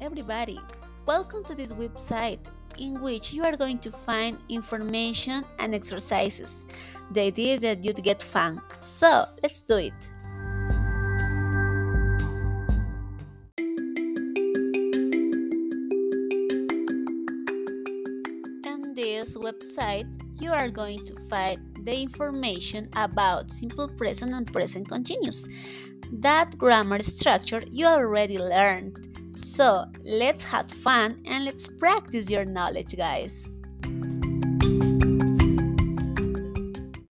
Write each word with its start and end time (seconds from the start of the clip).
everybody! 0.00 0.58
Welcome 1.06 1.44
to 1.44 1.54
this 1.54 1.72
website 1.72 2.40
in 2.76 3.00
which 3.00 3.32
you 3.32 3.44
are 3.44 3.56
going 3.56 3.78
to 3.78 3.90
find 3.92 4.36
information 4.48 5.44
and 5.60 5.76
exercises. 5.76 6.66
The 7.12 7.20
idea 7.20 7.54
is 7.54 7.60
that 7.60 7.84
you'd 7.84 8.02
get 8.02 8.20
fun. 8.20 8.60
So 8.80 9.26
let's 9.44 9.60
do 9.60 9.76
it! 9.76 10.10
On 18.66 18.92
this 18.92 19.36
website, 19.36 20.10
you 20.40 20.52
are 20.52 20.68
going 20.68 21.04
to 21.04 21.14
find 21.30 21.60
the 21.84 22.02
information 22.02 22.88
about 22.96 23.52
simple 23.52 23.86
present 23.86 24.32
and 24.32 24.52
present 24.52 24.88
continuous. 24.88 25.46
That 26.12 26.56
grammar 26.58 27.02
structure 27.02 27.62
you 27.70 27.86
already 27.86 28.38
learned. 28.38 29.08
So 29.34 29.84
let's 30.04 30.44
have 30.44 30.68
fun 30.68 31.20
and 31.26 31.44
let's 31.44 31.68
practice 31.68 32.30
your 32.30 32.44
knowledge, 32.44 32.96
guys. 32.96 33.50